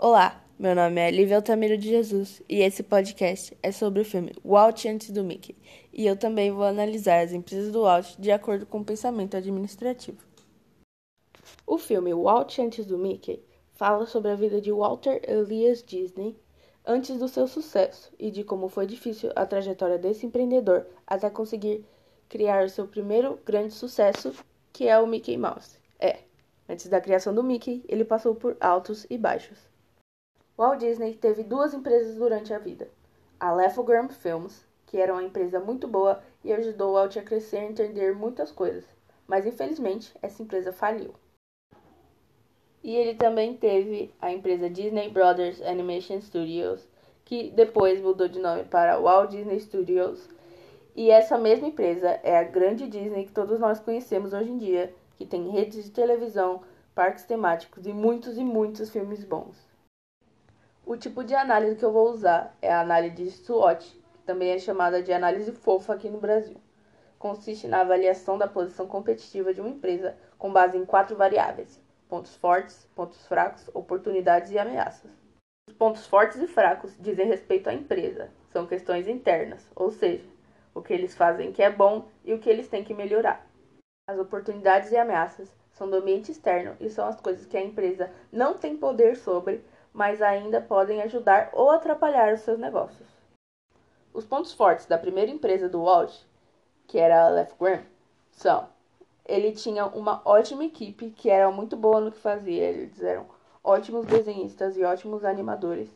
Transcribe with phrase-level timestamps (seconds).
[0.00, 4.32] Olá, meu nome é Lívia Altamiro de Jesus e esse podcast é sobre o filme
[4.44, 5.56] Walt antes do Mickey.
[5.92, 10.18] E eu também vou analisar as empresas do Walt de acordo com o pensamento administrativo.
[11.66, 13.42] O filme Walt antes do Mickey
[13.74, 16.36] fala sobre a vida de Walter Elias Disney
[16.86, 21.84] antes do seu sucesso e de como foi difícil a trajetória desse empreendedor até conseguir
[22.28, 24.32] criar o seu primeiro grande sucesso,
[24.72, 25.76] que é o Mickey Mouse.
[25.98, 26.20] É,
[26.68, 29.58] antes da criação do Mickey, ele passou por altos e baixos.
[30.58, 32.88] Walt Disney teve duas empresas durante a vida.
[33.38, 37.66] A Lefogram Films, que era uma empresa muito boa e ajudou Walt a crescer e
[37.66, 38.84] entender muitas coisas,
[39.24, 41.14] mas infelizmente essa empresa faliu.
[42.82, 46.88] E ele também teve a empresa Disney Brothers Animation Studios,
[47.24, 50.28] que depois mudou de nome para Walt Disney Studios.
[50.96, 54.92] E essa mesma empresa é a grande Disney que todos nós conhecemos hoje em dia,
[55.14, 56.62] que tem redes de televisão,
[56.96, 59.67] parques temáticos e muitos e muitos filmes bons.
[60.88, 64.58] O tipo de análise que eu vou usar é a análise SWOT, que também é
[64.58, 66.56] chamada de análise fofa aqui no Brasil.
[67.18, 72.34] Consiste na avaliação da posição competitiva de uma empresa com base em quatro variáveis: pontos
[72.36, 75.10] fortes, pontos fracos, oportunidades e ameaças.
[75.68, 80.24] Os pontos fortes e fracos dizem respeito à empresa, são questões internas, ou seja,
[80.74, 83.46] o que eles fazem que é bom e o que eles têm que melhorar.
[84.08, 88.10] As oportunidades e ameaças são do ambiente externo e são as coisas que a empresa
[88.32, 89.62] não tem poder sobre,
[89.98, 93.08] mas ainda podem ajudar ou atrapalhar os seus negócios.
[94.14, 96.14] Os pontos fortes da primeira empresa do Walt,
[96.86, 97.82] que era a Left Graham,
[98.30, 98.68] são:
[99.26, 103.26] ele tinha uma ótima equipe que era muito boa no que fazia, eles eram
[103.64, 105.90] ótimos desenhistas e ótimos animadores.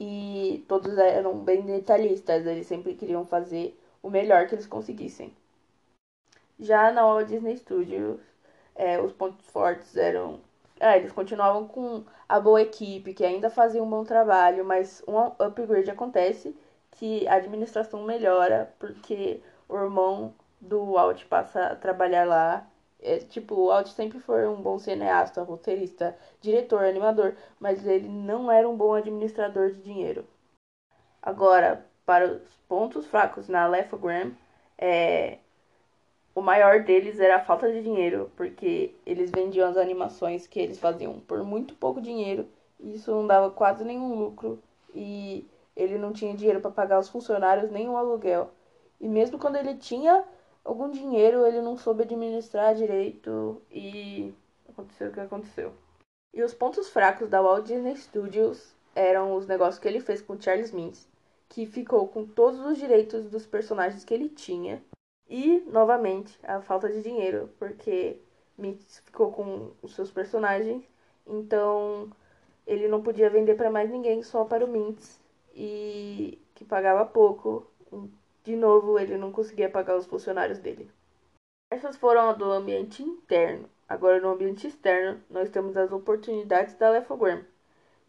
[0.00, 5.36] E todos eram bem detalhistas, eles sempre queriam fazer o melhor que eles conseguissem.
[6.58, 8.22] Já na Walt Disney Studios,
[8.74, 10.40] é, os pontos fortes eram
[10.82, 15.16] é, eles continuavam com a boa equipe, que ainda fazia um bom trabalho, mas um
[15.16, 16.56] upgrade acontece
[16.92, 22.66] que a administração melhora, porque o irmão do Walt passa a trabalhar lá.
[23.00, 28.50] É, tipo, o Walt sempre foi um bom cineasta, roteirista, diretor, animador, mas ele não
[28.50, 30.26] era um bom administrador de dinheiro.
[31.22, 34.32] Agora, para os pontos fracos na Lefogram,
[34.76, 35.38] é,
[36.34, 40.78] o maior deles era a falta de dinheiro, porque eles vendiam as animações que eles
[40.78, 42.46] faziam por muito pouco dinheiro,
[42.80, 44.58] e isso não dava quase nenhum lucro,
[44.94, 48.50] e ele não tinha dinheiro para pagar os funcionários nem o aluguel.
[49.00, 50.24] E mesmo quando ele tinha
[50.64, 54.32] algum dinheiro, ele não soube administrar direito e
[54.68, 55.72] aconteceu o que aconteceu.
[56.32, 60.40] E os pontos fracos da Walt Disney Studios eram os negócios que ele fez com
[60.40, 61.08] Charles Mintz,
[61.48, 64.82] que ficou com todos os direitos dos personagens que ele tinha
[65.32, 68.20] e, novamente, a falta de dinheiro, porque
[68.58, 70.84] Mitz ficou com os seus personagens,
[71.26, 72.10] então
[72.66, 75.18] ele não podia vender para mais ninguém, só para o Mintz,
[75.54, 77.66] e que pagava pouco.
[78.44, 80.90] De novo, ele não conseguia pagar os funcionários dele.
[81.70, 83.70] Essas foram do ambiente interno.
[83.88, 87.42] Agora, no ambiente externo, nós temos as oportunidades da Lefogram,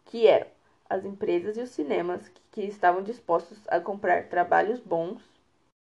[0.04, 0.48] que eram
[0.90, 5.33] as empresas e os cinemas que estavam dispostos a comprar trabalhos bons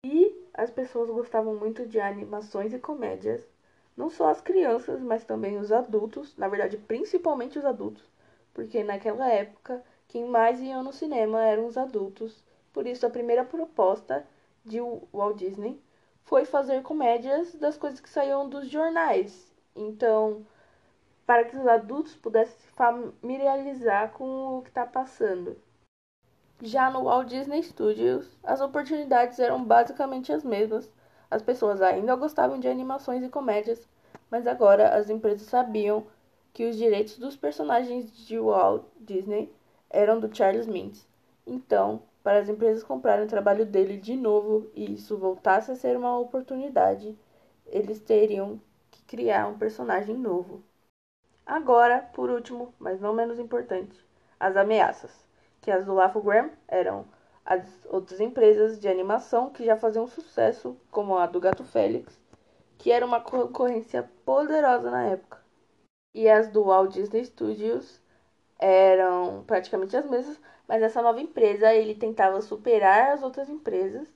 [0.03, 3.47] e as pessoas gostavam muito de animações e comédias.
[3.95, 8.03] Não só as crianças, mas também os adultos, na verdade, principalmente os adultos,
[8.53, 12.43] porque naquela época quem mais ia no cinema eram os adultos.
[12.73, 14.25] Por isso, a primeira proposta
[14.63, 14.79] de
[15.13, 15.81] Walt Disney
[16.23, 19.53] foi fazer comédias das coisas que saíam dos jornais.
[19.75, 20.45] Então,
[21.25, 25.57] para que os adultos pudessem se familiarizar com o que está passando.
[26.61, 30.91] Já no Walt Disney Studios, as oportunidades eram basicamente as mesmas.
[31.31, 33.87] As pessoas ainda gostavam de animações e comédias,
[34.29, 36.05] mas agora as empresas sabiam
[36.51, 39.49] que os direitos dos personagens de Walt Disney
[39.89, 41.07] eram do Charles Mintz.
[41.47, 45.95] Então, para as empresas comprarem o trabalho dele de novo e isso voltasse a ser
[45.95, 47.17] uma oportunidade,
[47.67, 48.59] eles teriam
[48.91, 50.61] que criar um personagem novo.
[51.45, 53.97] Agora, por último, mas não menos importante,
[54.37, 55.28] as ameaças
[55.61, 57.05] que as do Lafogram eram
[57.45, 62.19] as outras empresas de animação que já faziam sucesso, como a do Gato Félix,
[62.77, 65.39] que era uma concorrência poderosa na época.
[66.13, 68.01] E as do Walt Disney Studios
[68.59, 74.07] eram praticamente as mesmas, mas essa nova empresa ele tentava superar as outras empresas,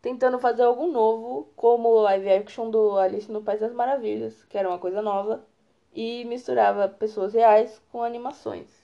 [0.00, 4.56] tentando fazer algo novo, como o live action do Alice no País das Maravilhas, que
[4.56, 5.44] era uma coisa nova,
[5.92, 8.79] e misturava pessoas reais com animações.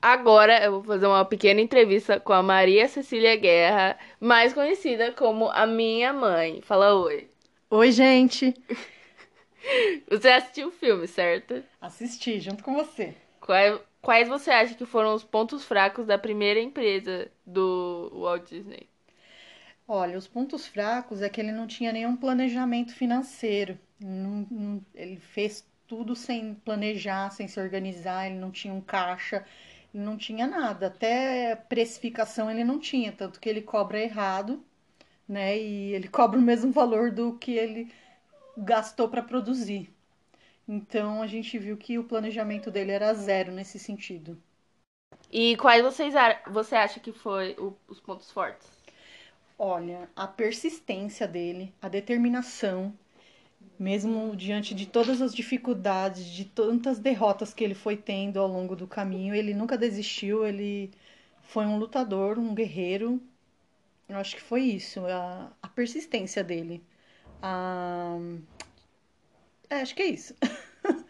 [0.00, 5.48] Agora eu vou fazer uma pequena entrevista com a Maria Cecília Guerra, mais conhecida como
[5.50, 6.60] a minha mãe.
[6.62, 7.28] Fala oi.
[7.70, 8.54] Oi, gente.
[10.08, 11.62] Você assistiu o filme, certo?
[11.80, 13.14] Assisti, junto com você.
[13.40, 18.88] Qual, quais você acha que foram os pontos fracos da primeira empresa do Walt Disney?
[19.88, 23.78] Olha, os pontos fracos é que ele não tinha nenhum planejamento financeiro.
[24.00, 29.44] Não, não, ele fez tudo sem planejar, sem se organizar, ele não tinha um caixa,
[29.96, 30.88] não tinha nada.
[30.88, 34.62] Até precificação ele não tinha, tanto que ele cobra errado,
[35.28, 35.58] né?
[35.58, 37.92] E ele cobra o mesmo valor do que ele
[38.58, 39.90] gastou para produzir.
[40.68, 44.38] Então a gente viu que o planejamento dele era zero nesse sentido.
[45.30, 46.14] E quais vocês
[46.50, 48.68] você acha que foi o, os pontos fortes?
[49.58, 52.92] Olha, a persistência dele, a determinação,
[53.78, 58.76] mesmo diante de todas as dificuldades, de tantas derrotas que ele foi tendo ao longo
[58.76, 60.90] do caminho, ele nunca desistiu, ele
[61.42, 63.20] foi um lutador, um guerreiro.
[64.08, 66.82] Eu acho que foi isso, a, a persistência dele.
[67.42, 68.16] A...
[69.68, 70.34] É, acho que é isso.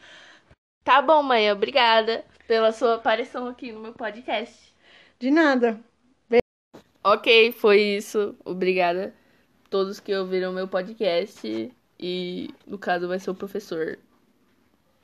[0.85, 4.75] tá bom, mãe, obrigada pela sua aparição aqui no meu podcast.
[5.19, 5.81] De nada.
[7.09, 8.35] Ok, foi isso.
[8.45, 9.15] Obrigada
[9.65, 11.73] a todos que ouviram meu podcast.
[11.99, 13.99] E no caso vai ser o professor